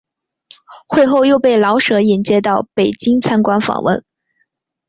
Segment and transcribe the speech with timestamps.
[0.87, 4.03] 会后又被老舍引介到北京参观访问。